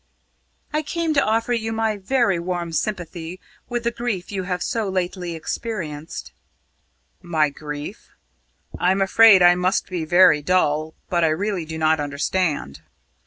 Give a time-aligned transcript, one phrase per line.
[0.73, 4.89] "I came to offer you my very warm sympathy with the grief you have so
[4.89, 6.33] lately experienced."
[7.21, 8.09] "My grief?
[8.79, 12.81] I'm afraid I must be very dull; but I really do not understand."